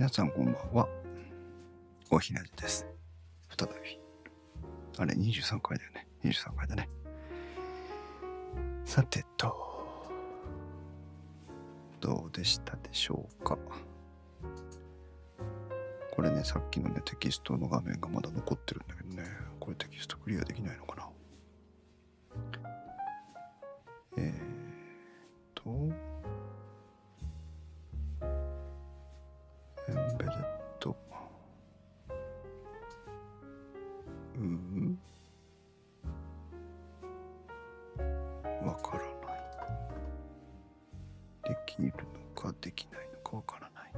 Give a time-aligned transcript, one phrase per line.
[0.00, 0.88] 皆さんこんばんは。
[2.10, 2.86] おひなじです。
[3.50, 4.00] 再び。
[4.96, 6.08] あれ、23回だよね。
[6.24, 6.88] 23回だね。
[8.86, 9.54] さてと、
[12.00, 13.58] どうでしたでしょうか。
[16.12, 21.10] これね、さっきのね、テキストの画面がまだ残ってるんだけどね、これテキストクリアできないのかな。
[41.76, 41.92] きるの
[42.42, 43.92] かできないのかわからない。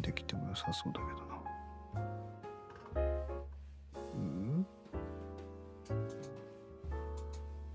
[0.00, 3.02] できても良さそうだけどな。
[4.14, 4.66] うん？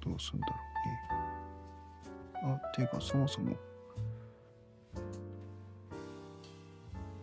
[0.02, 0.54] どうすんだろ
[2.44, 2.56] うね。
[2.56, 3.56] あっ、ていうかそもそも、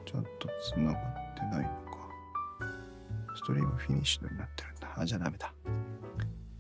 [0.05, 1.71] ちゃんと繋がってないのか。
[3.37, 4.93] ストリームフィニッシュになってるんだ。
[4.97, 5.55] あ、じゃあダメだ。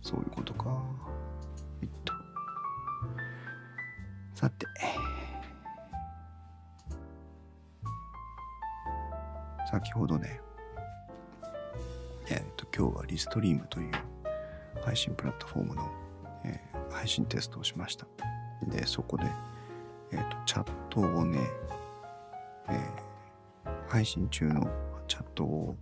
[0.03, 1.09] そういうことか。
[9.83, 10.42] 先ほどね、
[12.28, 13.92] えっと、今日はリストリームという
[14.83, 15.91] 配信プラットフォームの、
[16.45, 18.05] えー配信テストをしました。
[18.67, 19.22] で、そこで、
[20.11, 21.39] えっと、チャットをね、
[22.69, 24.69] えー配信中の
[25.09, 25.77] チャットを、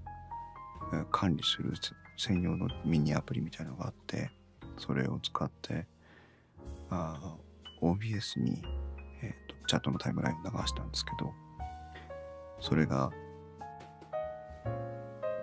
[0.92, 1.72] えー管理する
[2.18, 4.30] 専用のミニアプリみたいなのがあって、
[4.76, 5.86] それを使って、
[6.90, 7.36] あ
[7.82, 8.62] OBS に、
[9.22, 11.32] えーとチャットのタイムラインを流したんですけど、
[12.60, 13.10] それが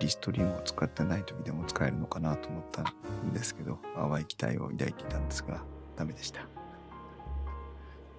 [0.06, 5.64] リストリームを使ってない時でも使えるのかなと思ったんですけど、淡い期待を抱いていたんですが、
[5.96, 6.46] ダメでした。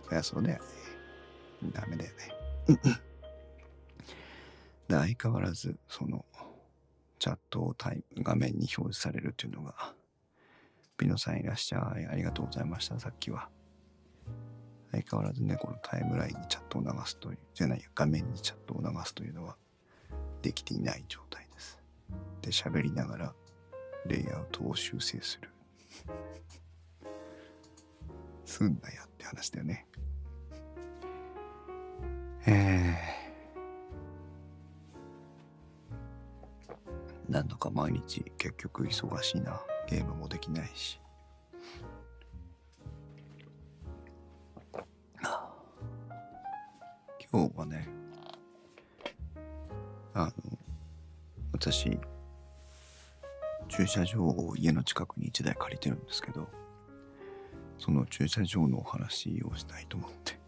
[0.03, 0.61] そりゃそうだよ
[1.61, 1.71] ね。
[1.71, 2.99] ダメだよね。
[4.89, 6.25] 相変わらず、その、
[7.19, 9.93] チャットをタイ画面に表示されるっていうのが、
[10.97, 12.05] ピノさんいらっしゃい。
[12.05, 13.47] ありがとうございました、さっきは。
[14.91, 19.55] 相変わらずね、このタイムラインにチャットを流すという、じゃないや、画面にチャットを流すというのは、
[20.41, 21.46] できていない状態
[22.41, 22.51] で。
[22.51, 23.35] 喋りながら、
[24.05, 25.49] レイアウトを修正する。
[28.45, 29.85] すんなやって話だよね。
[32.45, 39.61] えー、なんだか毎日結局忙しいな。
[39.87, 40.99] ゲームもできないし。
[53.87, 56.47] 車場を家の近くに1台借りてるんですけど、
[57.79, 60.39] その駐車場のお話をしたいと思って。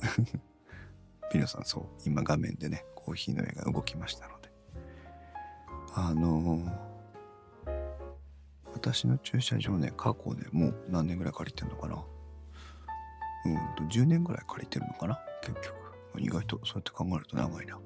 [1.30, 4.50] ピノさん、そう、今画面でね、コーヒーの絵が動きましたので。
[5.94, 6.60] あの
[8.72, 12.04] 私の駐車場ね、過去ね、もう何年ぐらい借りてんのかな？
[13.44, 15.18] うんと、10年ぐらい借りてるのかな？
[15.42, 15.80] 結局。
[16.18, 17.78] 意外とそうやって考えると長いな。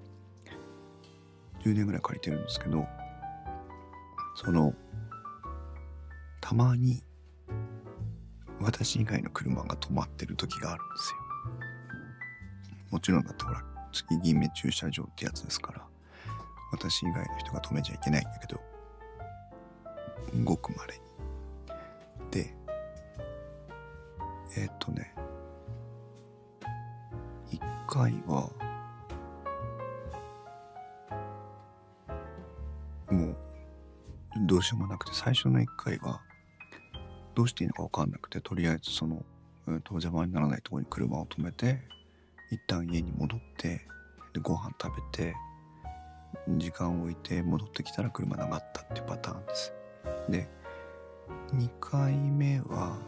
[1.65, 2.87] 10年ぐらい借りてるんですけど、
[4.35, 4.75] その、
[6.43, 7.03] たまに、
[8.61, 11.19] 私以外の車が止まってる時があるんですよ。
[12.91, 15.83] もちろんだってほら、月銀目駐車場ってやつですから、
[16.71, 18.61] 私以外の人が止めちゃいけないんだけど、
[20.45, 21.01] ごくまれに。
[22.31, 22.55] で、
[24.57, 25.15] えーっとね、
[27.51, 28.51] 一回は、
[33.15, 33.37] もう、
[34.47, 36.21] どうしようもなくて、最初の一回は、
[37.35, 39.25] どうしていいのかわかんなくて、とりあえずその、
[39.67, 41.81] うんと邪魔にならないところに車を止めて、
[42.51, 43.87] 一旦家に戻って、
[44.33, 45.35] で、ご飯食べて、
[46.49, 49.73] 時間を置いて戻ってきたら車が上がったっていうパターンです。
[50.29, 50.49] で、
[51.55, 52.99] 2回目は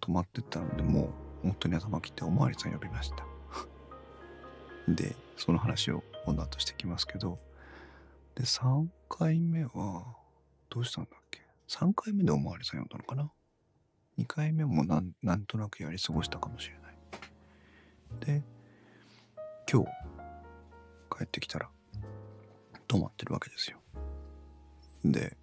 [0.00, 1.08] 止まってたので、もう
[1.42, 3.24] 本当に頭切っておまわりさん呼びました。
[4.88, 7.38] で、その話をこの後してきますけど、
[8.34, 10.16] で、3回目は、
[10.70, 13.30] どうしたんだっけ ?3 回目でおまわりさん呼んだのかな
[14.18, 16.98] ?2 回目もなんなんとなくやり過ごしたかもしれない。
[18.20, 18.42] で、
[19.70, 19.88] 今日、
[21.16, 21.70] 帰ってきたら、
[22.88, 23.78] 止まってるわけですよ。
[25.04, 25.36] で、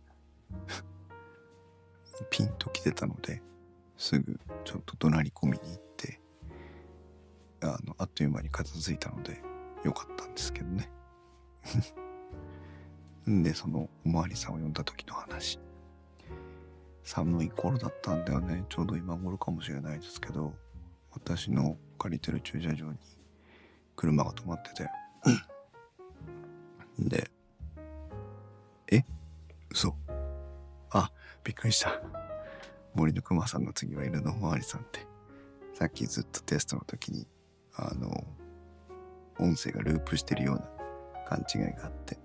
[2.31, 3.42] ピンと来てたので、
[3.97, 6.21] すぐちょっと怒鳴り込みに行って、
[7.62, 9.42] あの、あっという間に片付いたので、
[9.83, 10.89] よかったんですけどね。
[13.30, 15.60] で、そのおまわりさんを呼んだ時の話。
[17.04, 18.66] 寒い頃だったんだよね。
[18.70, 20.54] ちょうど今頃かもしれないですけど、
[21.12, 22.98] 私の借りてる駐車場に
[23.96, 24.90] 車が止まってて。
[27.00, 27.31] で
[28.92, 29.04] え？
[29.70, 29.96] 嘘。
[30.92, 31.12] あ
[31.44, 32.02] びっくりした。
[32.96, 35.08] 森の熊さんの次はいるのおまわりさんって。
[35.76, 37.26] さっきずっとテストの時に
[37.76, 38.10] あの
[39.40, 40.64] 音声がループしてるような
[41.26, 42.18] 勘違いがあって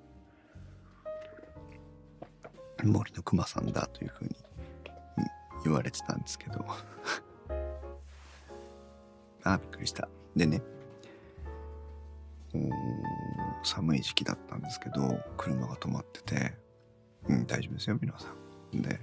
[2.86, 4.30] 森の熊さんだというふうに、
[5.64, 6.64] 言われてたんですけど。
[9.44, 10.08] あびっくりした。
[10.34, 10.62] でね
[13.62, 16.56] 寒い時期だったんですけど車が止まってて
[17.28, 18.28] 「うん大丈夫ですよ皆さ
[18.72, 19.00] ん」で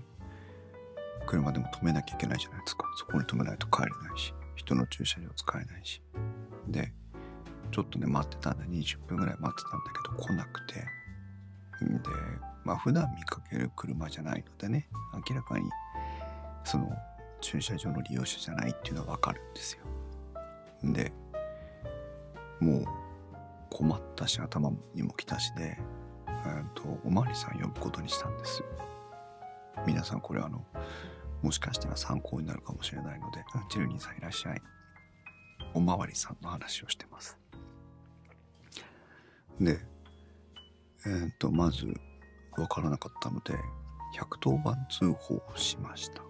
[1.27, 2.85] 車でも止めなきゃいけないじゃないですか。
[2.97, 6.01] そこに止めないと帰れないし人の駐車場使えないし。
[6.67, 6.93] で
[7.71, 8.65] ちょっとね待ってたんだ。
[8.65, 10.75] 20分ぐらい待ってたんだけど来なくて。
[11.81, 12.09] で
[12.63, 14.87] まあ普段見かける車じゃないのでね
[15.27, 15.69] 明らかに
[16.63, 16.91] その
[17.41, 19.83] 駐車場の利用者じゃないっていうのは分かるんですよ。
[20.93, 21.11] で
[22.59, 22.85] もう
[23.69, 25.77] 困ったし頭にも来たしで、
[26.27, 28.63] えー、とおまわりさん呼ぶことにしたんです。
[29.87, 30.63] 皆さんこれあの
[31.41, 34.61] もしかしたら参考になるかもしれないのでチルニーさんいらっしゃい。
[35.73, 37.37] おまわりさんの話をしてます。
[39.59, 39.79] で
[41.05, 41.87] えっ、ー、とまず
[42.55, 43.53] 分からなかったので
[44.17, 46.21] 110番通報をしました。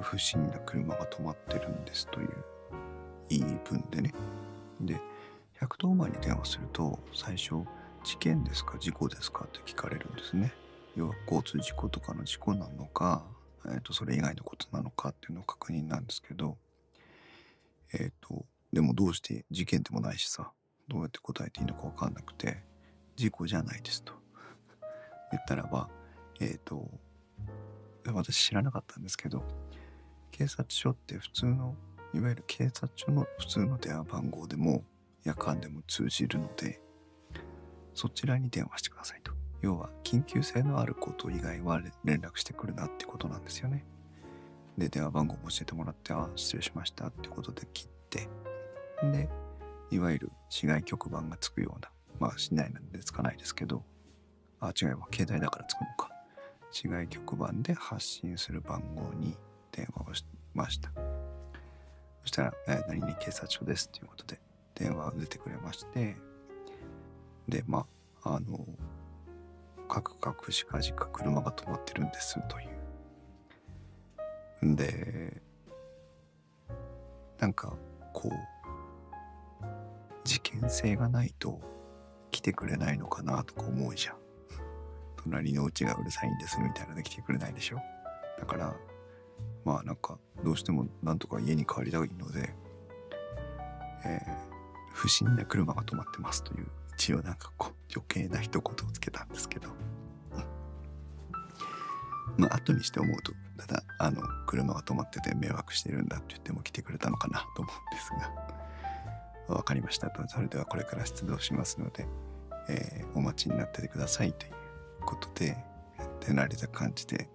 [0.00, 2.30] 不審な車が止まってるんですという
[3.28, 4.14] 言い分でね。
[4.80, 5.00] で
[5.60, 7.64] 110番に電話すると最初
[8.04, 10.52] 事件ですか事故ですかって聞かれるんですね。
[10.96, 13.24] 要は交通事故とかの事故なのか、
[13.66, 16.56] えー、とそれ以外のことなのかっていうのを確認なんですけど。
[17.92, 20.50] えっ、ー、とでもどうして事件でもないしさ
[20.88, 22.62] どうやって答えていいのか分かんなくて
[23.16, 24.17] 事故じゃないですと。
[25.32, 25.88] 言ったらば
[26.40, 26.88] えっ、ー、と
[28.06, 29.42] 私知らなかったんですけど
[30.30, 31.74] 警察署って普通の
[32.14, 34.82] いわゆる警察署の普通の電話番号でも
[35.24, 36.80] 夜間でも通じるので
[37.94, 39.32] そちらに電話してくださいと。
[39.60, 43.84] 要は緊急性のあること以外は連絡してくるなってことなんですよね。
[44.76, 48.28] で電話番号も教えてもらってあ失礼しましたってことで切って
[49.02, 49.28] で
[49.90, 51.90] いわゆる市外局番がつくような
[52.20, 53.82] まあ市内なんでつかないですけど
[54.60, 56.10] あ違うわ携帯だからつくのか。
[56.70, 59.36] 市外局番で発信する番号に
[59.72, 60.24] 電話をし
[60.54, 60.90] ました。
[62.22, 64.40] そしたら「え何々警察署です」ということで
[64.74, 66.16] 電話を出てくれまして。
[67.48, 67.86] でま
[68.22, 68.66] ああの
[69.88, 72.64] カクカクしかじか車が止まってるんですとい
[74.62, 74.76] う。
[74.76, 75.40] で
[77.38, 77.74] なんか
[78.12, 78.32] こう
[80.24, 81.58] 事件性がないと
[82.30, 84.27] 来てくれないのかなとか思うじゃん。
[85.22, 87.78] 隣のうちがうるさいんですみたいなの来てくれないでしょ？
[88.38, 88.74] だから
[89.64, 92.54] まあなんかどうしてもなんとか家に帰りたいので、
[94.04, 94.32] えー、
[94.92, 99.68] 不審な車が止まってますという一応なんかこう余計な一言をつけたんですけど、
[102.36, 108.58] まあ後にして思うとただあの車が止まってて迷惑してるんだって言っても来てくれたのかなと思うんですが。
[109.48, 110.10] 分かりました。
[110.10, 112.06] とそれではこれから出動しますので、
[112.68, 114.52] えー、お待ちになっててくださいという
[115.04, 115.56] ことで
[116.20, 117.28] 手慣れた感じで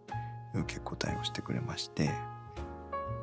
[0.53, 2.09] 受け答えをしてくれまして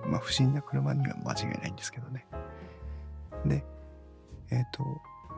[0.06, 2.26] まあ不審な車には間違いないんですけどね。
[3.46, 3.64] で
[4.50, 4.84] えっ、ー、と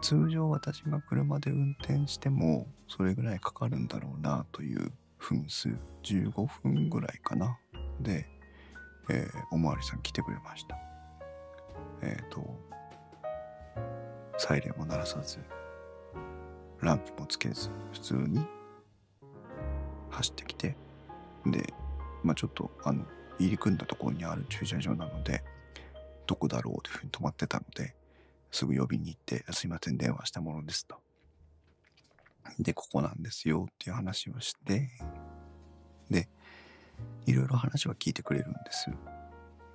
[0.01, 5.69] 通常私が車で運転してもそれぐらいかかるんだろうなという分数
[6.03, 7.59] 15分ぐらいかな。
[8.01, 8.27] で、
[9.11, 10.77] えー、おまわりさん来てくれました。
[12.03, 12.73] えっ、ー、と
[14.39, 15.39] サイレンも鳴らさず
[16.81, 18.45] ランプもつけず普通に
[20.13, 20.77] 走ってきて
[21.47, 21.73] で
[22.23, 23.05] まあちょっとあの
[23.39, 25.43] 入り組んだところにある駐車場なので
[26.27, 27.95] どこだろうというふうに止まってたので
[28.51, 30.97] すぐ呼びに行って「すいません電話したものです」と。
[32.59, 34.91] でここなんですよっていう話をして
[36.11, 36.29] で
[37.25, 38.91] いろいろ話は聞いてくれるんです。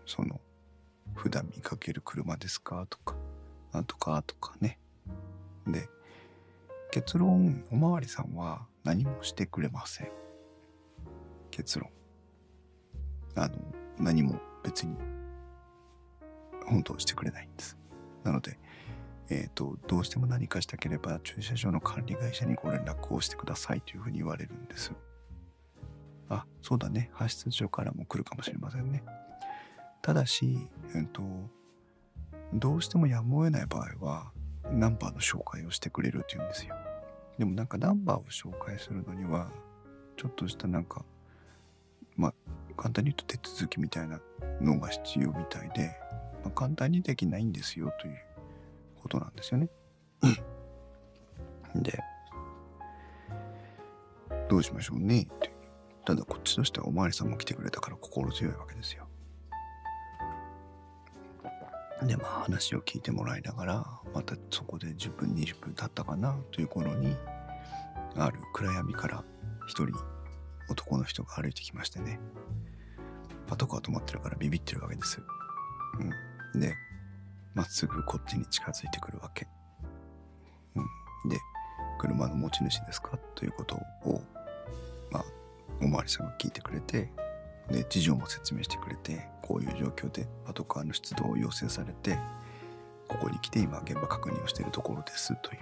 [0.06, 0.40] その
[1.16, 2.86] 普段見かける車ですか？
[2.90, 3.16] とか
[3.74, 4.80] なんとかとかね。
[5.66, 5.90] で
[6.92, 10.12] 結論おまわりさんは何もしてくれません。
[11.58, 11.90] 結論
[13.36, 13.56] あの
[14.00, 14.96] 何も別に
[16.66, 17.78] 本当してくれないんです
[18.24, 18.58] なので
[19.30, 24.94] えーと、どうしても何かしたければ駐車場の管理会社にご連絡をしてくださいというふうに言われるんです。
[26.30, 27.10] あ、そうだね。
[27.14, 29.04] 派出所からも来るかもしれませんね。
[30.02, 31.22] ただし、えーと、
[32.54, 34.32] どうしてもやむを得ない場合は、
[34.72, 36.76] ナンバーの紹介をしてくれるって言うんですよ。
[37.38, 39.52] でもなんかナンバーを紹介するのには、
[40.16, 41.04] ちょっとしたなんか、
[42.18, 42.34] まあ、
[42.76, 44.20] 簡単に言うと手続きみたいな
[44.60, 45.96] のが必要みたいで、
[46.44, 48.18] まあ、簡単にできないんですよという
[49.02, 49.70] ことなんですよね。
[51.76, 52.00] で、
[54.50, 55.52] どうしましょうねって。
[56.06, 59.08] ただこっちとしてはおまわりさんも来てくれたから心強いわけですよ。
[62.06, 67.16] でまあ話を聞いてもらいながらまたそこで10分20分経ったかなという頃に
[68.16, 69.24] ある暗闇から
[69.66, 69.94] 一人
[70.70, 72.20] 男の人が歩いてきましてね
[73.48, 75.22] パトカー止まってるからビビってるわけです。
[76.54, 76.76] うん、で
[77.54, 79.48] まっすぐこっちに近づいてくるわけ。
[80.76, 81.40] うん、で
[82.00, 83.18] 車の持ち主ですか？
[83.36, 84.22] ということを
[85.12, 85.26] まあ
[85.82, 87.10] おまわりさんが聞いてくれて
[87.72, 92.20] で事情も説明してくれてこういう状況でパトカーの出動を要請されて
[93.08, 95.60] ここに来て今現場確認をしているところですという。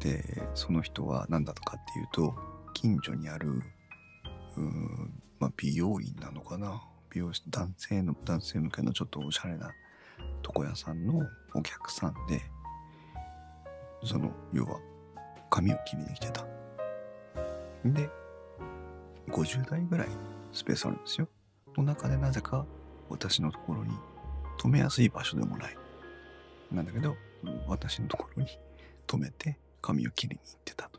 [0.00, 2.34] でその人は何だったかっていうと
[2.80, 3.60] 近所にある
[4.56, 6.80] うん、まあ、美容院なのかな？
[7.10, 9.72] 美容室男性の男性向けのちょっとおしゃれな
[10.46, 11.20] 床屋さんの
[11.56, 12.40] お客さんで
[14.04, 14.78] その要は
[15.50, 16.46] 髪を切りに来てた。
[17.84, 18.08] で
[19.28, 20.08] 50代ぐらい
[20.52, 21.28] スペースあるんですよ。
[21.76, 22.64] の中でなぜか
[23.08, 23.90] 私のところに
[24.60, 25.76] 止めやすい場所でもない。
[26.70, 27.16] なんだけど
[27.66, 28.48] 私のところに
[29.08, 30.97] 止めて髪を切りに行ってたと。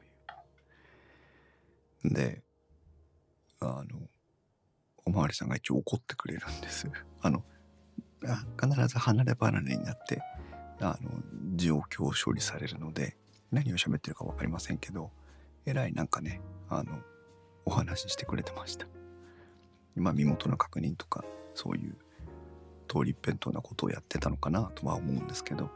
[2.03, 2.43] で
[3.59, 3.99] あの
[5.05, 6.89] おまわりさんが一応怒ってくれるんです。
[7.21, 7.43] あの
[8.61, 10.21] 必ず離れ離れになって
[10.81, 11.09] あの
[11.55, 13.17] 状況を処理されるので
[13.51, 15.11] 何を喋ってるか分かりませんけど
[15.65, 17.01] えらいなんかねあの
[17.65, 18.87] お話ししてくれてました。
[19.95, 21.97] まあ身元の確認とかそういう
[22.87, 25.69] 通り一辺倒なことをやってたのかなとは思うんですけど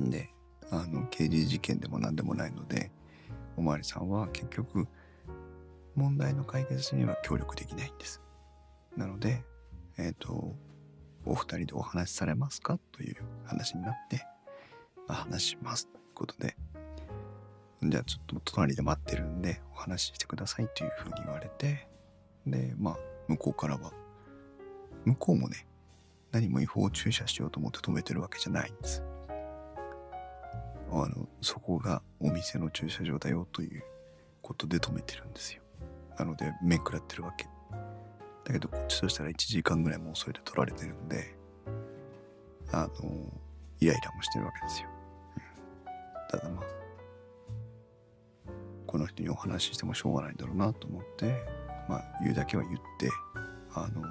[0.00, 0.30] で
[0.70, 2.90] あの刑事事件でも何でもないので
[3.56, 4.88] おまわりさんは結局
[6.00, 8.20] 問題の解決には協力できないんです。
[8.96, 9.44] なので
[9.98, 10.56] えっ、と
[11.26, 14.26] お二人でお話しされますかという話になって
[15.06, 16.56] あ話しますということで。
[17.82, 21.88] じゃあちょっと隣で待ってるんでお話ししてくださいというふうに言われて。
[22.46, 22.96] でまあ
[23.28, 23.92] 向こうからは
[25.04, 25.66] 向こうもね
[26.32, 29.02] 何も違法駐車しようと思って止めてるわけじゃないんです。
[30.92, 33.84] あのそこがお店の駐車場だよという
[34.42, 35.59] ことで止めてるんですよ。
[36.20, 37.46] なので面食らってるわけ。
[38.44, 41.34] だけどこっちとしたら1時間ぐらいもうそれで取られてるんで
[42.72, 42.90] あの
[43.80, 44.88] イライラもしてるわけですよ、
[46.32, 46.40] うん。
[46.40, 46.64] ただまあ
[48.86, 51.42] この人にお話ししてもしょうがないんだろうなと思って
[51.88, 53.08] まあ言うだけは言って
[53.74, 54.02] あの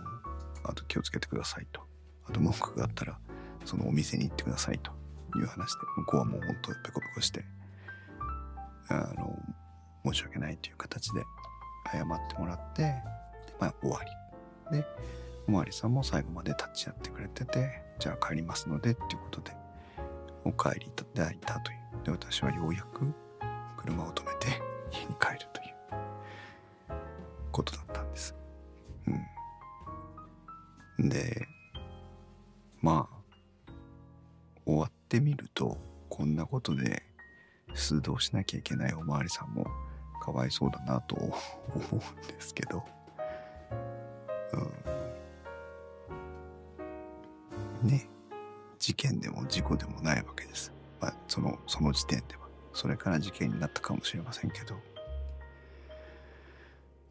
[0.64, 1.82] あと気をつけてくださいと。
[2.28, 3.20] あと文句があったら
[3.66, 4.98] そのお店に行ってくださいと。
[5.38, 7.46] いう話で向こうはもうほんとペコペコして
[8.88, 9.38] あの
[10.12, 11.24] 申し訳ないという形で。
[11.92, 13.04] 謝ってもらってで
[13.60, 14.78] まあ終わり。
[14.78, 14.86] で
[15.48, 19.52] おまわりさんも最後まで立ち会ってくれててじゃあ帰りますのでっていうことで
[20.46, 21.80] お帰りいただいたという。
[22.04, 23.14] で私はようやく
[23.78, 24.48] 車を止めて
[24.92, 25.76] 家に帰るという
[27.52, 28.36] ことだったんです。
[31.00, 31.48] うん、で
[32.82, 33.72] まあ
[34.66, 35.78] 終わってみると
[36.10, 37.04] こんなことで
[37.74, 39.66] 出動しなきゃいけないおまわりさんも
[40.32, 41.34] かわいそうだなと 思
[41.92, 42.86] うんですけど、
[47.82, 48.08] うん、ね。
[48.78, 50.72] 事件でも事故でもないわけです。
[51.02, 52.48] まあ、そのその時点では。
[52.74, 54.80] それから事件になったかもしれませんけど。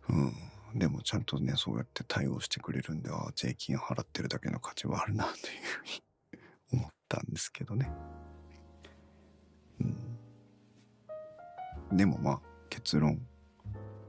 [0.08, 0.78] うん。
[0.78, 7.90] でもちゃんとねそうやって対応してくれるんであ税金払ってるだけの価値はあるなというふうに思ったんですけどね。
[9.80, 9.84] う
[11.94, 11.96] ん。
[11.96, 12.47] でもまあ
[12.88, 13.20] 結論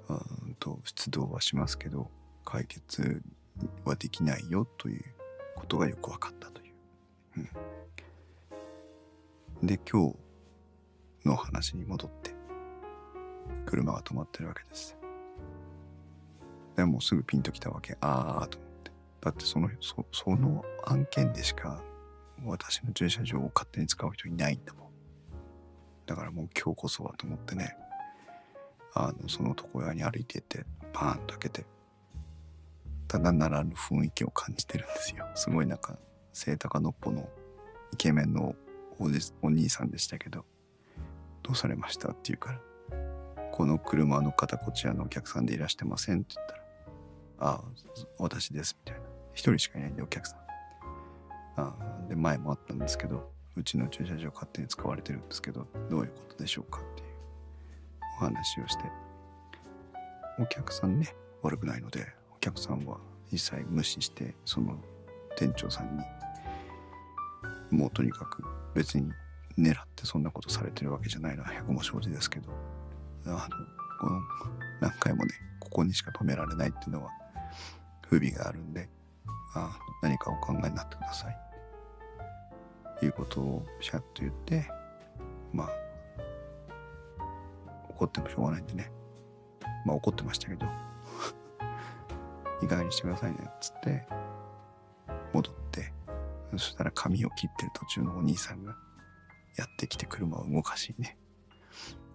[0.07, 2.09] うんと出動はしますけど
[2.45, 3.21] 解決
[3.83, 5.03] はできないよという
[5.57, 6.74] ことがよく分かったという、
[9.62, 10.13] うん、で今
[11.24, 12.33] 日の話に戻って
[13.65, 14.95] 車が止まってるわけです。
[16.77, 17.98] でもうすぐピンときたわけ。
[18.00, 18.91] ああと思って。
[19.19, 21.83] だってそのそその案件でしか
[22.45, 24.88] 私の駐車場を勝手に使う人いないんだもん。
[26.05, 27.75] だからもう今日こそはと思ってね。
[28.93, 31.65] あのその床屋に歩いてってバーンと開けて
[33.08, 35.25] ただならぬ雰囲気を感じてるんですよ。
[35.36, 35.98] すごいなんか
[36.34, 37.27] 背高のっぽの
[37.93, 38.55] イケメンの
[39.00, 40.46] おじお兄さんでしたけど
[41.41, 42.60] どうされましたって言うから
[43.51, 46.62] この車の方こちらのお客さんでいらしてませんって言ったら
[47.39, 47.62] ああ
[48.17, 49.10] 私ですみたいな。
[49.34, 50.39] 一人しかいないんでお客さん。
[51.55, 57.03] ああで前もあったんですけどうちの駐車場勝手に使われてるんですけどどういうことでしょうかって
[58.19, 58.83] お話をして
[60.39, 62.97] お客さんね悪くないのでお客さんは
[63.31, 64.77] 一切無視してその
[65.38, 66.03] 店長さんに
[67.77, 69.11] もうとにかく別に
[69.57, 72.51] 狙ってそんなことされてるわけじゃないのは百も承知ですけど
[73.25, 73.39] あの
[73.99, 74.21] この
[74.81, 77.11] 何回もねここにしか止められないっていうのは
[78.07, 78.89] 不備があるんで
[79.55, 81.49] あ何かお考えになってください。
[83.01, 84.69] いうことをシャッと言って
[85.53, 85.69] まあ
[87.99, 88.91] 怒ってもしょうがないんでね。
[89.85, 90.65] まあ怒ってましたけど。
[92.61, 93.37] いい加減にしてくださいね。
[93.59, 94.07] つって
[95.33, 95.93] 戻って
[96.51, 98.75] そしたら髪を切ってる途中のお兄さんが
[99.57, 101.17] やってきて車を動かしね。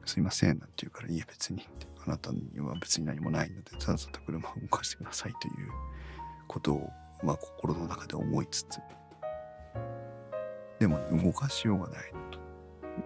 [0.07, 5.71] すいませんなんて言うからいや別にってあなたには別に何もないのでさっさと車を動かしてくださいという
[6.47, 6.91] ことを
[7.23, 8.81] まあ心の中で思いつつ。
[10.79, 12.39] でも動かしようがないと。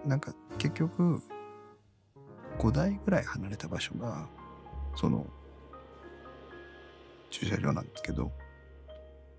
[0.07, 1.21] なんか結局
[2.59, 4.27] 5台ぐらい離れた場所が
[4.95, 5.25] その
[7.29, 8.31] 駐車場なんですけど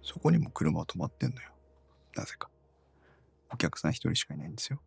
[0.03, 1.51] そこにも車は止まってんのよ。
[2.17, 2.49] なぜか。
[3.53, 4.81] お客さん一人しかいないんですよ。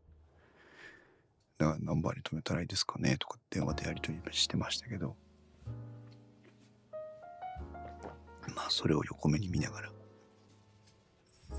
[1.59, 5.15] だから何番に止めたらいいですかねとか電話でやり取りしてましたけど。
[8.55, 9.91] まあそれを横目に見ながら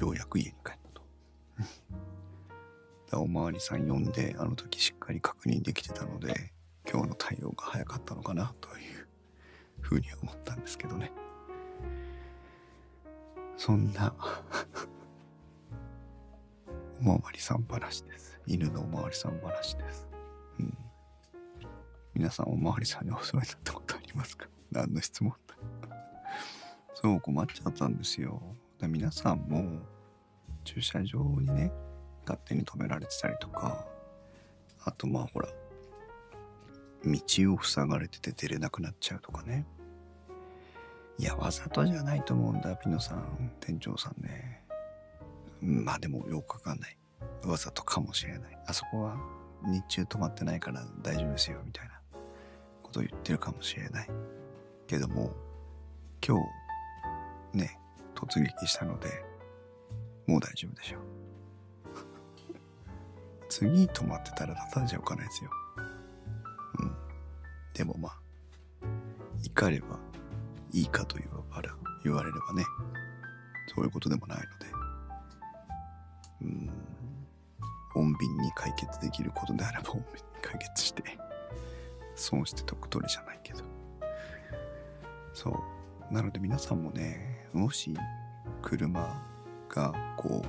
[0.01, 1.03] ようやく家に帰ったと。
[3.13, 6.53] だおまわりさん呼んであの時しっかり確認できてたので
[6.91, 9.07] 今日の対応が早かったのかなという
[9.81, 11.11] ふうには思ったんですけどね。
[13.57, 14.15] そんな
[17.01, 18.39] おまわりさん話です。
[18.47, 20.07] 犬のおまわりさん話です。
[20.59, 20.77] うん。
[22.15, 24.49] 皆さんおまわりさんにお世話になったことありますか？
[24.71, 25.57] 何の質問だ？
[26.95, 28.41] そう困っちゃったんですよ。
[28.79, 29.81] だ皆さんも
[30.65, 31.73] 駐車場にね
[32.27, 33.87] 勝手に止められてたりとか
[34.85, 35.49] あとまあほら
[37.05, 39.67] 道を塞がれてて出れなくなっちゃうとかね。
[41.19, 43.53] いやわざとじゃないと思うんだピノさん。
[43.61, 44.65] 店長さんね。
[45.61, 46.97] まあでもよくわかんない。
[47.45, 48.59] わざとかもしれない。
[48.67, 49.17] あそこは
[49.65, 51.93] 日中止まってないから大丈夫ですよみたいな
[52.83, 54.09] こと言ってるかもしれない。
[54.87, 55.33] けども
[56.27, 56.39] 今
[57.53, 57.79] 日ね
[58.15, 59.09] 突撃したので
[60.27, 60.99] もう大丈夫でしょ。
[60.99, 61.03] う
[63.49, 65.51] 次止まってたらただじゃおかないですよ。
[67.75, 68.19] でもまあ
[69.43, 69.99] 怒れば
[70.73, 71.69] いいかと言われ
[72.05, 72.65] 言われればね。
[73.75, 74.67] そういうことでもないので。
[76.43, 76.71] うん。
[77.95, 80.03] 穏便に解決できることであれば穏便に
[80.43, 81.03] 解決して
[82.17, 83.61] 損して得取りじゃないけど。
[85.33, 86.13] そう。
[86.13, 87.95] なので皆さんもねもし
[88.63, 89.23] 車
[89.69, 90.47] がこう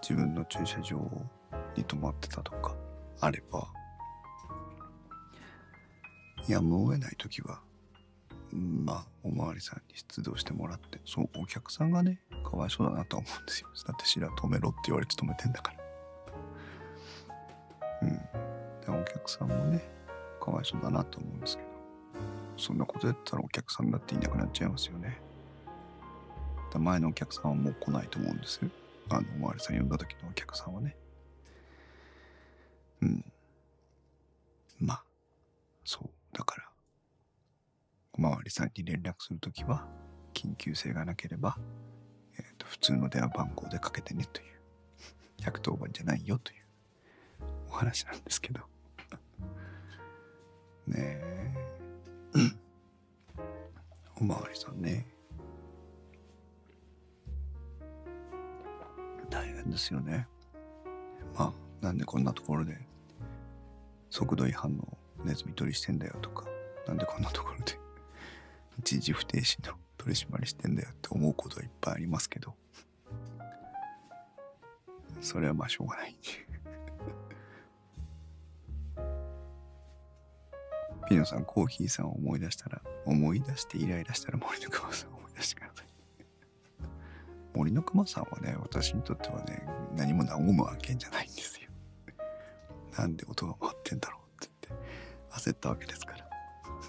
[0.00, 0.96] 自分の駐車場
[1.76, 2.76] に止まってたとか
[3.20, 3.66] あれば
[6.48, 7.60] やむを得ない時は
[8.52, 13.68] まあおまわりさんに出動してもらってそうお客さんがねかわいそうだなと思うんですよ。
[13.86, 15.78] だって白止めろって言われて止めてんだから。
[18.02, 18.10] うん。
[18.10, 18.18] で
[18.88, 19.82] お客さんもね
[20.40, 21.74] かわいそうだなと思うんですけど。
[22.56, 25.20] そんなことやったらお客さんだっていなくなっちゃいますよね。
[26.72, 28.70] だ前のお客さんはもう来ないと思うんですよ。
[29.10, 30.96] あのおまわりさん呼んだ時のお客さんはね。
[33.02, 33.24] うん。
[34.80, 35.04] まあ
[35.84, 36.10] そう。
[36.34, 36.68] だから
[38.12, 39.86] おまわりさんに連絡するときは
[40.34, 41.56] 緊急性がなければ、
[42.38, 44.54] えーと普通の電話番号でかけてねという
[45.40, 46.64] 110番じゃないよという
[47.70, 48.60] お話なんですけど。
[50.86, 51.54] ねえ。
[54.20, 55.06] おまわりさんね。
[59.30, 60.28] 大変ですよね。
[61.34, 62.78] まあなんでこんなところで
[64.10, 66.44] 速度違反のネズミ捕りしてんだよとか
[66.86, 67.78] なんでこんなところで
[68.78, 72.54] 一時不停止の取り締まりしてんだよって思うことはいっぱいありますけど。
[75.24, 76.16] それはまあしょうがない。
[81.08, 85.86] ピノさんコーヒーさんを思い出したら思い出してイライラしたら森の熊さんを思い出してください。
[87.56, 91.70] 森の熊さんはね私にとってはね何も和む案件じゃないんですよ。
[92.98, 94.23] なんで音が回ってんだろう。
[95.50, 96.24] って焦ったわけですから。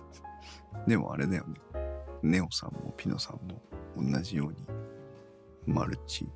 [0.87, 1.59] でもあれだよね。
[2.21, 3.61] ネオさんもピノさんも
[3.97, 4.67] 同じように
[5.65, 6.27] マルチ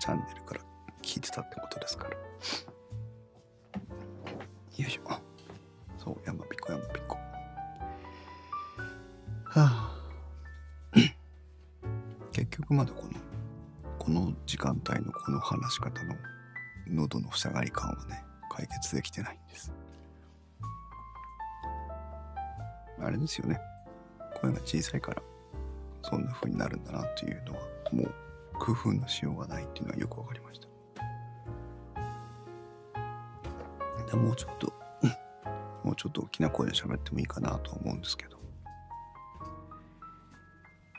[0.00, 0.60] チャンネルから
[1.02, 2.16] 聞いてたってことですから。
[2.16, 2.18] よ
[4.76, 5.20] いしょ。
[5.98, 7.16] そう山ピコ山ピコ。
[9.44, 9.92] はあ。
[12.32, 13.10] 結局まだこの
[13.98, 16.14] この時間帯のこの話し方の
[16.88, 19.72] 喉の塞がり感はね解決できてないんです。
[23.06, 23.60] あれですよね。
[24.40, 25.22] 声が小さいから
[26.02, 27.60] そんな風になるんだなっていうのは
[27.92, 28.14] もう
[28.58, 30.66] 工夫のしようがないっていうのはよくわかりました。
[34.10, 34.72] でもうちょっと
[35.84, 38.36] もうちょっと大きな声で喋ってもいいかなとは思うんですけど。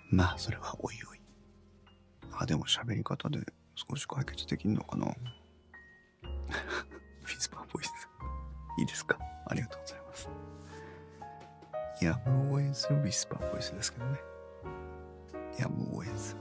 [0.10, 1.20] まあそれはおいおい。
[2.40, 3.40] あでも喋り方で
[3.76, 5.08] 少し解決できるのかな。
[6.24, 7.92] ウィスパーボイス。
[8.80, 9.17] いいですか？
[12.02, 14.20] やむを得ずウィスパーボイスですけどね。
[15.60, 16.36] やむを得ず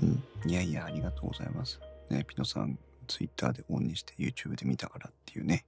[0.00, 0.22] うん。
[0.46, 1.80] いやいやありがとうございます。
[2.10, 5.64] ねピノさんツイッターでオンにして YouTube で見たからっていうね。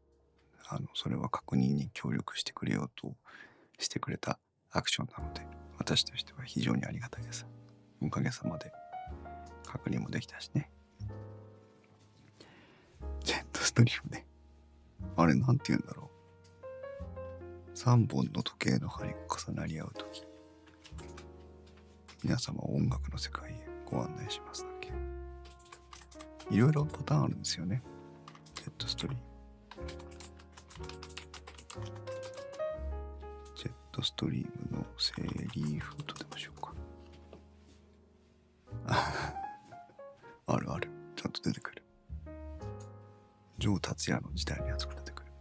[0.69, 3.15] あのそれは確認に協力してくれようと
[3.79, 4.39] してくれた
[4.73, 5.47] アクションなので
[5.79, 7.47] 私としては非常にありがたいです。
[8.03, 8.73] おかげさまで
[9.65, 10.71] 確認もできたしね。
[13.77, 14.27] トストリームね
[15.17, 16.11] あれなんて言うんだろ
[17.75, 17.77] う。
[17.77, 20.25] 3本の時計の針が重なり合う時。
[22.23, 24.91] 皆様音楽の世界へご案内しますだけ。
[26.51, 27.83] いろいろパターンあるんですよね。
[28.55, 29.23] ジェットストリーム。
[33.57, 35.13] ジェットストリームのセ
[35.55, 36.73] リフとでもしようか。
[40.47, 40.89] あるある。
[41.15, 41.86] ちゃんと出てくる。
[43.67, 45.33] 上達也の時代のやつが出てくる。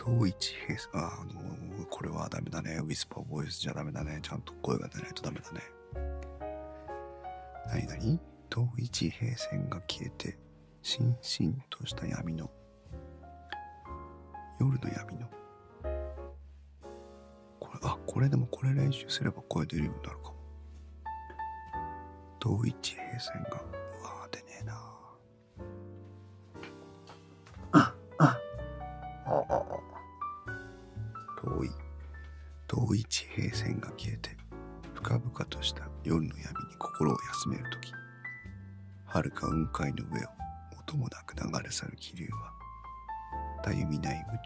[0.00, 2.76] 統一平成ああのこれはダメだね。
[2.76, 4.20] ウィスパーボイスじゃダメだね。
[4.22, 5.60] ちゃんと声が出ないとダメだね。
[7.66, 8.20] 何何
[8.52, 10.38] 統一平線が消えて
[10.82, 12.48] しんしんとした闇の
[14.60, 15.26] 夜の闇の。
[17.58, 20.36] これあこれでもこれ練習すれば声出るようになるかも。
[22.40, 23.75] 統一平線が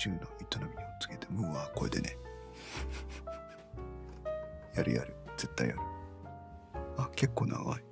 [0.09, 2.17] みない宇宙の営みを告げてうわこれでね。
[4.75, 5.15] やるやる。
[5.37, 5.81] 絶対やる。
[6.97, 7.85] あ結構長い。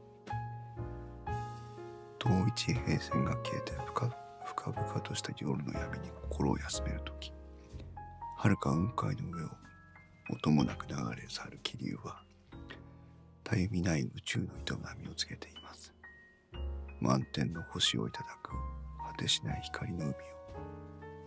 [2.18, 4.10] 遠い地平線が消えて深
[4.44, 7.32] 深々とした夜の闇に心を休める時。
[8.38, 9.50] 遥か雲海の上を
[10.30, 12.22] 音もなく流れ去る気流は
[13.42, 14.48] たゆみない宇宙の営
[14.98, 15.94] みを告げています。
[17.00, 18.52] 満天の星をいただく
[18.98, 20.14] 果てしない光の海を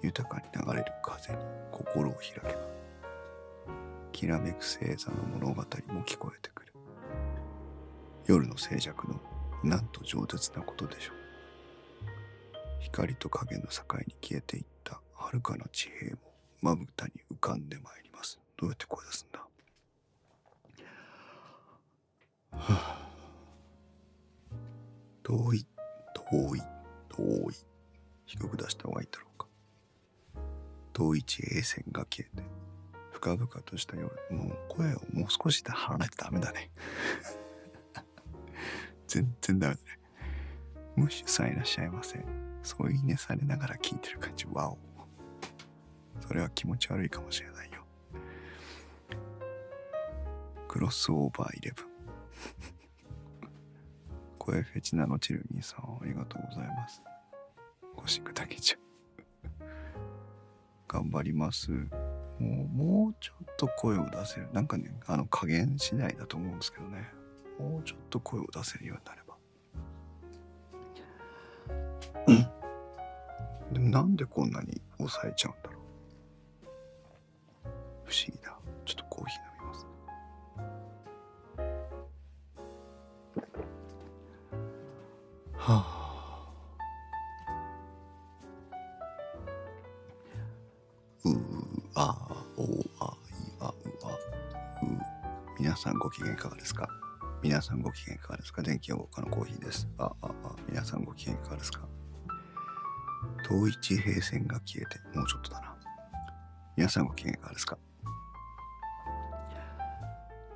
[0.02, 1.40] 豊かに流れる風に
[1.72, 2.52] 心を開けば
[4.12, 5.64] きらめく星座の物語も
[6.04, 6.74] 聞こえてくる。
[8.26, 9.20] 夜の静寂の
[9.64, 11.16] なんと饒舌なことでしょう。
[12.80, 16.22] 光と影の境に消えていった遥かな地平も
[16.62, 18.40] まぶたに浮かんでまいります。
[18.58, 19.40] どうやって声出すんだ？
[22.52, 23.08] はあ。
[25.24, 25.66] 遠い
[26.14, 26.62] 遠い
[27.10, 27.56] 遠い。
[28.26, 29.48] 低く出した方がいいだろうか。
[31.02, 32.44] 遠い地平線が消えて
[33.12, 36.70] 深々とした夜もう声をもう少しで張らないとダメだね。
[39.08, 40.00] 全然ダメだね。
[40.96, 42.24] ムッシュさんいらっしゃいませ
[42.62, 44.78] 添い寝されながら聞いてる感じワオ。
[46.20, 47.84] それは気持ち悪いかもしれないよ。
[50.68, 51.86] クロスオーバーイレブン。
[54.38, 57.02] 声フェチなのチルニーさんありがとうございます。
[57.96, 58.91] ゴシックだけじゃ
[60.92, 61.72] 頑張ります。
[61.72, 61.88] も
[62.40, 64.50] うもうちょっと声を出せる。
[64.52, 67.10] なんかねあの加減次第だと思うんですけどね。
[67.58, 69.38] もうちょっと声を出せるようになれば。
[73.72, 75.82] でもなんでこんなに抑えちゃうんだろう。
[78.04, 78.60] 不思議だ。
[78.84, 79.88] ちょっとコーヒー飲みます。
[85.54, 86.01] はあ
[95.82, 96.88] さんご機嫌いかがですか？
[97.42, 98.62] 皆さんご機嫌いかがですか？
[98.62, 99.88] 電気予報課のコーヒーです。
[99.98, 100.32] あああ
[100.70, 101.82] 皆さんご機嫌いかがですか？
[103.46, 105.76] 統一平線が消えてもうちょっとだな。
[106.78, 107.78] 皆さんご機嫌いかがですか？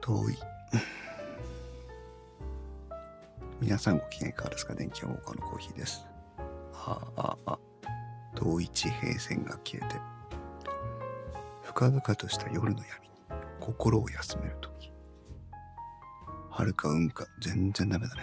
[0.02, 0.38] 遠い
[3.60, 4.76] 皆さんご機嫌いかがですか？
[4.76, 6.06] 電気予報課のコーヒーです。
[6.74, 7.58] あああ。
[8.40, 9.96] 統一平線が消えて
[11.64, 13.16] 深々とした夜の闇に
[13.62, 14.75] 心を休めると。
[16.56, 18.22] き遥か雲か全然ダメだね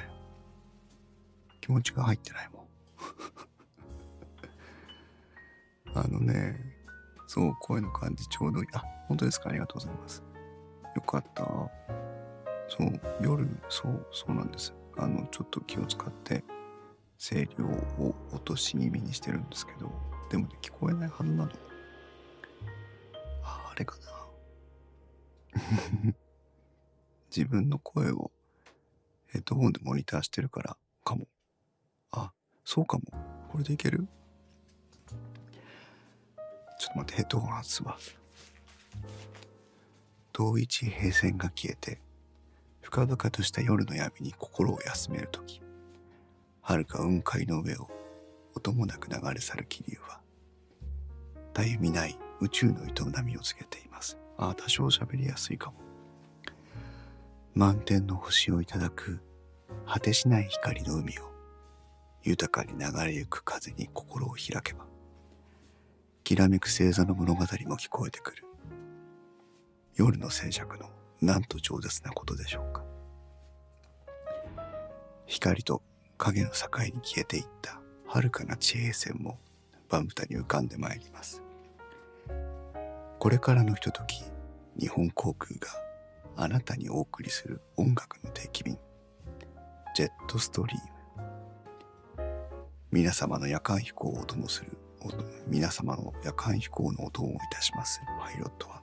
[1.60, 2.66] 気持ちが入ってないもん
[5.98, 6.72] あのね
[7.34, 8.66] そう、声の感じちょうどいい。
[8.74, 9.48] あ、本当ですか？
[9.48, 10.22] ありがとうございます。
[10.94, 11.44] よかった。
[12.68, 14.74] そう、夜、そう、そうなんです。
[14.98, 16.44] あの、ちょっと気を使って、
[17.16, 19.90] 声量を落とし気味にしてるんですけど、
[20.28, 21.52] でもね、聞こえないはずなの。
[23.42, 23.96] あ、あれか
[25.54, 26.12] な。
[27.34, 28.30] 自分の声を
[29.28, 31.26] ヘッドホンでモニターしてるからかも。
[32.10, 32.30] あ、
[32.64, 33.04] そうかも。
[33.50, 34.06] これでいける？
[36.78, 37.98] ちょっと待って、ヘッドホン外すわ。
[40.32, 42.00] 遠い地平線が消えて、
[42.82, 45.62] 深々とした夜の闇に心を休めるとき、
[46.60, 47.88] 遥か雲海の上を
[48.54, 50.20] 音もなく流れ去る気流は、
[51.54, 52.88] たゆみない宇宙の営
[53.24, 54.18] みを告げています。
[54.36, 55.81] ああ、多少喋りやすいかも。
[57.54, 59.20] 満天の星をいただく
[59.86, 61.30] 果てしない光の海を
[62.22, 64.86] 豊かに流れゆく風に心を開けば
[66.24, 68.44] きらめく星座の物語も聞こえてくる。
[69.96, 70.88] 夜の静寂の
[71.20, 72.84] なんと饒舌なことでしょうか。
[75.26, 75.82] 光と
[76.16, 79.38] 影の境に消えていった遥かな地平線も
[79.90, 81.42] バンブタに浮かんでまいります。
[83.18, 84.22] これからのひととき
[84.78, 85.91] 日本航空が
[86.36, 88.78] あなたにお送りする音楽の定期便。
[89.94, 90.92] ジェットストリーム。
[92.90, 94.78] 皆様の夜間飛行をお供する
[95.46, 98.00] 皆様の夜間飛行のお供をいたします。
[98.20, 98.82] パイロットは。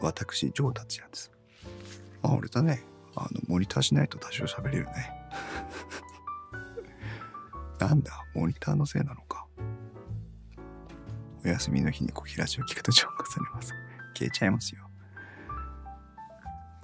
[0.00, 1.30] 私ジョー達也です。
[2.22, 2.82] あ俺だね。
[3.16, 5.12] あのモニターしないと多少喋れるね。
[7.78, 9.46] なんだモニターのせいなのか。
[11.44, 13.72] お休みの日に小平地を聞くと浄化されます。
[14.14, 14.83] 消えちゃいますよ。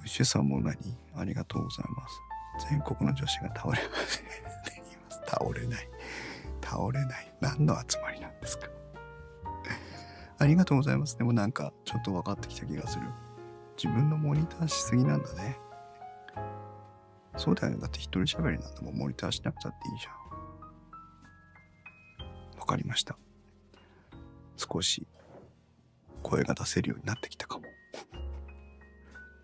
[0.01, 0.77] ブッシュさんも何？
[1.15, 2.69] ありがとうございます。
[2.71, 4.23] 全国の女子が倒れます。
[5.27, 5.89] 倒れない。
[6.63, 7.33] 倒れない。
[7.41, 8.69] 何の集まりなんですか？
[10.39, 11.19] ありがとうございます。
[11.19, 13.05] でもなんかちょっと分かってきた気がする。
[13.77, 15.59] 自分のモニターしすぎなんだね。
[17.37, 17.81] そうだよね。
[17.81, 18.95] だって一人喋りなんだもん。
[18.95, 20.11] モニターしなくたっていいじゃ
[22.57, 22.59] ん。
[22.59, 23.17] わかりました。
[24.57, 25.07] 少し
[26.23, 27.65] 声が出せるようになってきたかも。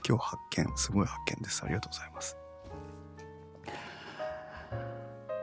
[0.09, 1.65] 今日発見、すごい発見です。
[1.65, 2.37] ありがとうございます。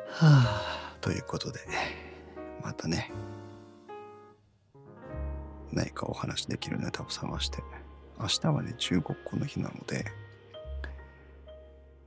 [0.08, 1.60] はあ、ということで、
[2.64, 3.12] またね、
[5.74, 7.62] 何かお話できるネタを探して、
[8.18, 10.06] 明日はね、中国語の日なので、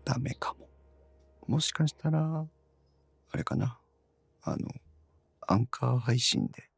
[0.05, 0.67] ダメかも。
[1.47, 2.47] もしかしたら、
[3.33, 3.79] あれかな、
[4.43, 4.69] あの、
[5.47, 6.71] アンカー配信で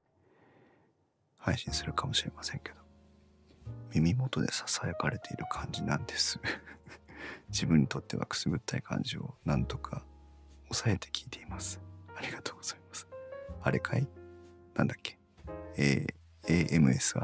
[1.37, 2.78] 配信するかもしれませんけど、
[3.95, 6.41] 耳元で囁かれている感じなんです。
[7.51, 10.05] 自分にとってはくすぐったい感じをなんとか
[10.65, 11.81] 抑えて聞いています。
[12.17, 13.09] ありがとうございます。
[13.63, 14.07] あれかい？
[14.75, 15.19] なんだっけ、
[15.77, 16.07] A、
[16.45, 17.21] ?AMSR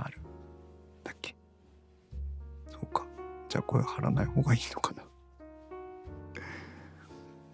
[1.05, 1.37] だっけ？
[2.69, 3.07] そうか。
[3.49, 5.05] じゃあ声張らない方がいいのかな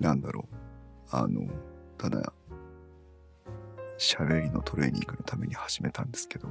[0.08, 0.54] なんだろう。
[1.12, 1.46] あの、
[1.98, 2.32] ただ、
[3.98, 6.50] 喋りのトレーニングのために始めたんですけど、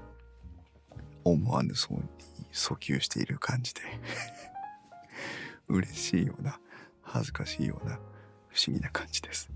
[1.23, 2.03] 思わぬそうに
[2.51, 3.81] 訴求している感じで。
[5.67, 6.59] 嬉しいような
[7.01, 7.95] 恥ずかしいような
[8.47, 9.49] 不思議な感じです。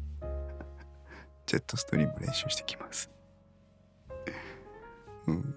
[1.45, 3.10] ジェットストリーム練習してきます。
[5.27, 5.56] うん。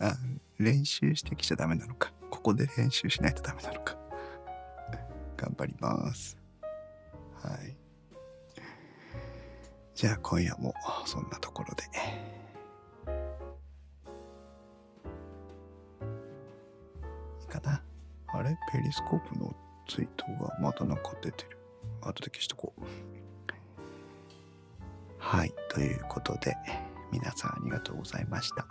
[0.00, 0.16] あ
[0.58, 2.12] 練習してきちゃダメなのか。
[2.30, 3.96] ここで練習しないとダメなのか。
[5.36, 6.36] 頑張ります。
[7.42, 7.76] はい。
[9.94, 11.84] じゃあ今夜もそんなところで。
[17.52, 17.82] かな。
[18.28, 18.56] あれ？
[18.72, 19.54] ペリスコープの
[19.86, 21.58] ツイートがまたなんか出てる。
[22.00, 22.82] 後で消しとこう。
[25.18, 25.52] はい。
[25.68, 26.56] ということで
[27.12, 28.66] 皆さんありがとうございました。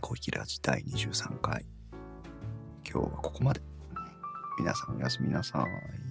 [0.00, 1.64] コヒラジ第23回。
[2.90, 3.60] 今日はここまで。
[4.58, 6.09] 皆さんおやすみなさい。